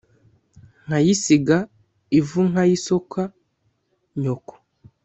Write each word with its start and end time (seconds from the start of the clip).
nkayisiga 0.85 1.57
ivunkayisoka 2.19 3.21
nyoko 4.21 4.55